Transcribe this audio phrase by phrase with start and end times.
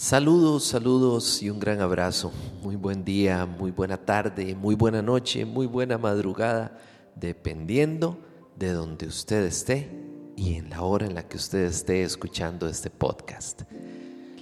[0.00, 2.30] Saludos, saludos y un gran abrazo.
[2.62, 6.78] Muy buen día, muy buena tarde, muy buena noche, muy buena madrugada,
[7.16, 8.16] dependiendo
[8.56, 9.90] de donde usted esté
[10.36, 13.62] y en la hora en la que usted esté escuchando este podcast.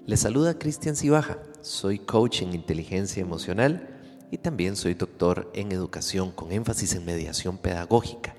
[0.05, 3.99] Le saluda Cristian Cibaja, soy coach en inteligencia emocional
[4.31, 8.37] y también soy doctor en educación con énfasis en mediación pedagógica.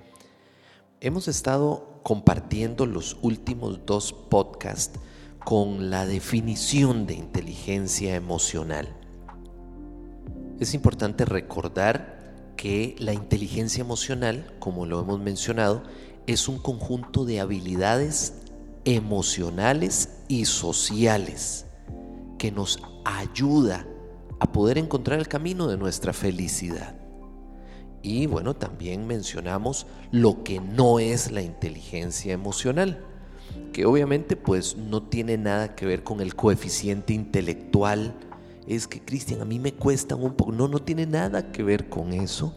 [1.01, 4.99] Hemos estado compartiendo los últimos dos podcasts
[5.43, 8.87] con la definición de inteligencia emocional.
[10.59, 12.17] Es importante recordar
[12.57, 15.83] que la inteligencia emocional, como lo hemos mencionado,
[16.25, 18.33] es un conjunto de habilidades
[18.83, 21.65] emocionales y sociales
[22.37, 23.85] que nos ayuda
[24.39, 26.95] a poder encontrar el camino de nuestra felicidad.
[28.01, 33.03] Y bueno, también mencionamos lo que no es la inteligencia emocional
[33.77, 38.15] que obviamente pues no tiene nada que ver con el coeficiente intelectual.
[38.67, 40.51] Es que, Cristian, a mí me cuesta un poco.
[40.51, 42.55] No, no tiene nada que ver con eso.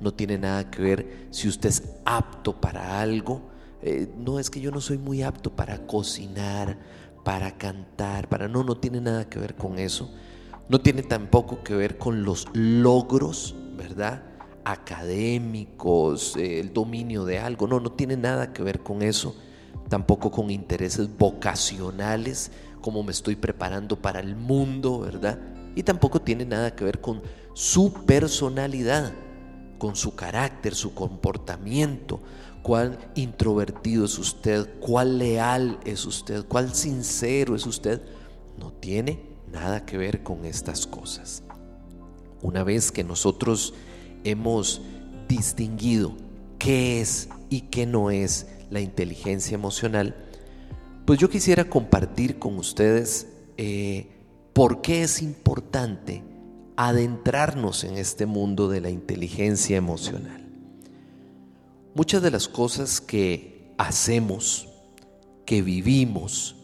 [0.00, 3.42] No tiene nada que ver si usted es apto para algo.
[3.82, 6.78] Eh, no es que yo no soy muy apto para cocinar,
[7.24, 8.48] para cantar, para...
[8.48, 10.12] No, no tiene nada que ver con eso.
[10.68, 14.24] No tiene tampoco que ver con los logros, ¿verdad?
[14.64, 17.68] Académicos, eh, el dominio de algo.
[17.68, 19.36] No, no tiene nada que ver con eso
[19.88, 25.38] tampoco con intereses vocacionales, como me estoy preparando para el mundo, ¿verdad?
[25.74, 27.22] Y tampoco tiene nada que ver con
[27.54, 29.12] su personalidad,
[29.78, 32.20] con su carácter, su comportamiento,
[32.62, 38.02] cuál introvertido es usted, cuál leal es usted, cuál sincero es usted.
[38.58, 41.42] No tiene nada que ver con estas cosas.
[42.42, 43.74] Una vez que nosotros
[44.24, 44.82] hemos
[45.28, 46.14] distinguido
[46.58, 50.14] qué es y qué no es la inteligencia emocional,
[51.04, 53.26] pues yo quisiera compartir con ustedes
[53.56, 54.08] eh,
[54.52, 56.22] por qué es importante
[56.76, 60.46] adentrarnos en este mundo de la inteligencia emocional.
[61.94, 64.68] Muchas de las cosas que hacemos,
[65.44, 66.56] que vivimos,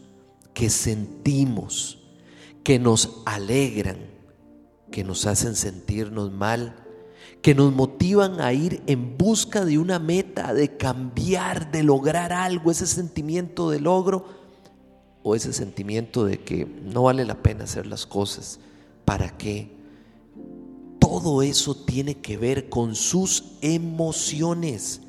[0.53, 1.99] que sentimos,
[2.63, 3.97] que nos alegran,
[4.91, 6.86] que nos hacen sentirnos mal,
[7.47, 12.71] que nos motivan a ir en busca de una meta, de cambiar, de lograr algo,
[12.71, 14.25] ese sentimiento de logro
[15.23, 18.59] o ese sentimiento de que no vale la pena hacer las cosas.
[19.05, 19.71] ¿Para qué?
[20.99, 24.99] Todo eso tiene que ver con sus emociones.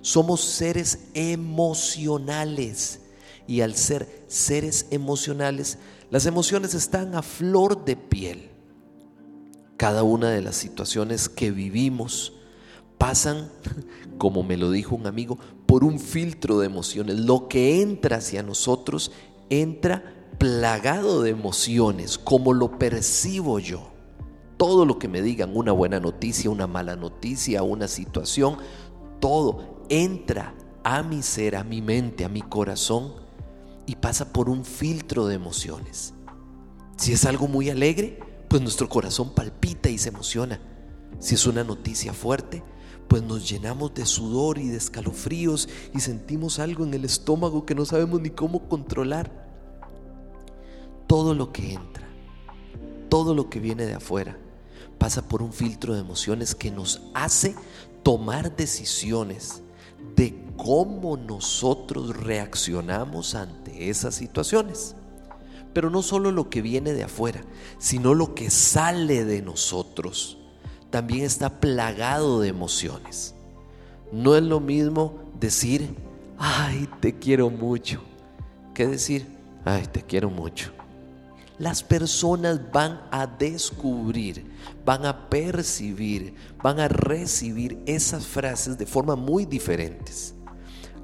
[0.00, 3.02] Somos seres emocionales
[3.46, 5.78] y al ser seres emocionales,
[6.10, 8.47] las emociones están a flor de piel
[9.88, 12.34] cada una de las situaciones que vivimos
[12.98, 13.48] pasan,
[14.18, 17.18] como me lo dijo un amigo, por un filtro de emociones.
[17.20, 19.12] Lo que entra hacia nosotros
[19.48, 23.88] entra plagado de emociones, como lo percibo yo.
[24.58, 28.58] Todo lo que me digan, una buena noticia, una mala noticia, una situación,
[29.20, 30.54] todo entra
[30.84, 33.14] a mi ser, a mi mente, a mi corazón
[33.86, 36.12] y pasa por un filtro de emociones.
[36.98, 40.60] Si es algo muy alegre, pues nuestro corazón palpita y se emociona.
[41.18, 42.62] Si es una noticia fuerte,
[43.08, 47.74] pues nos llenamos de sudor y de escalofríos y sentimos algo en el estómago que
[47.74, 49.46] no sabemos ni cómo controlar.
[51.06, 52.06] Todo lo que entra,
[53.08, 54.38] todo lo que viene de afuera,
[54.98, 57.54] pasa por un filtro de emociones que nos hace
[58.02, 59.62] tomar decisiones
[60.16, 64.94] de cómo nosotros reaccionamos ante esas situaciones.
[65.78, 67.40] Pero no solo lo que viene de afuera,
[67.78, 70.36] sino lo que sale de nosotros.
[70.90, 73.36] También está plagado de emociones.
[74.10, 75.94] No es lo mismo decir,
[76.36, 78.02] ay, te quiero mucho,
[78.74, 79.28] que decir,
[79.64, 80.72] ay, te quiero mucho.
[81.60, 84.50] Las personas van a descubrir,
[84.84, 90.34] van a percibir, van a recibir esas frases de forma muy diferentes.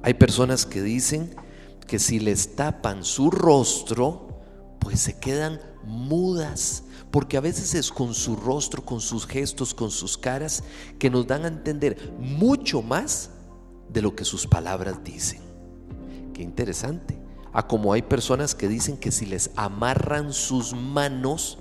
[0.03, 1.33] Hay personas que dicen
[1.87, 4.34] que si les tapan su rostro,
[4.79, 9.91] pues se quedan mudas, porque a veces es con su rostro, con sus gestos, con
[9.91, 10.63] sus caras,
[10.99, 13.29] que nos dan a entender mucho más
[13.89, 15.41] de lo que sus palabras dicen.
[16.33, 17.17] Qué interesante.
[17.53, 21.57] A como hay personas que dicen que si les amarran sus manos,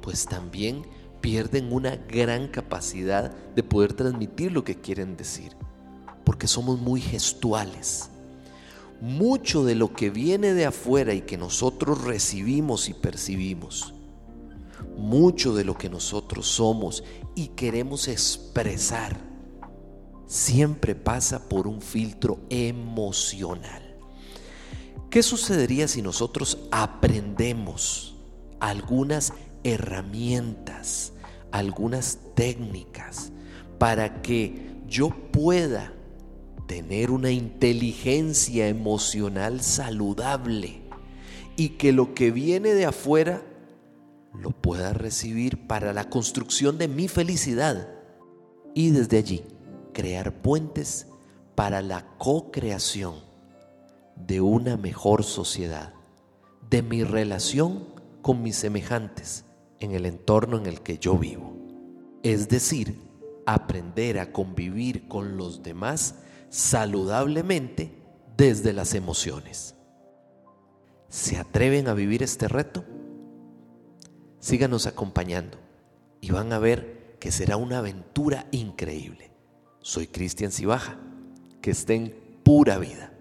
[0.00, 0.86] pues también
[1.20, 5.54] pierden una gran capacidad de poder transmitir lo que quieren decir,
[6.24, 8.10] porque somos muy gestuales
[9.00, 13.94] mucho de lo que viene de afuera y que nosotros recibimos y percibimos,
[14.96, 17.04] mucho de lo que nosotros somos
[17.34, 19.16] y queremos expresar,
[20.26, 23.96] siempre pasa por un filtro emocional.
[25.10, 28.16] ¿Qué sucedería si nosotros aprendemos
[28.60, 31.12] algunas herramientas,
[31.50, 33.32] algunas técnicas
[33.78, 35.94] para que yo pueda
[36.68, 40.82] tener una inteligencia emocional saludable
[41.56, 43.42] y que lo que viene de afuera
[44.34, 47.88] lo pueda recibir para la construcción de mi felicidad
[48.74, 49.42] y desde allí
[49.94, 51.06] crear puentes
[51.54, 53.14] para la co-creación
[54.14, 55.94] de una mejor sociedad,
[56.68, 57.86] de mi relación
[58.20, 59.46] con mis semejantes
[59.80, 61.56] en el entorno en el que yo vivo.
[62.22, 63.00] Es decir,
[63.46, 66.16] aprender a convivir con los demás
[66.48, 67.92] saludablemente
[68.36, 69.74] desde las emociones.
[71.08, 72.84] ¿Se atreven a vivir este reto?
[74.40, 75.58] Síganos acompañando
[76.20, 79.32] y van a ver que será una aventura increíble.
[79.80, 80.98] Soy Cristian Cibaja.
[81.60, 82.14] Que estén
[82.44, 83.12] pura vida.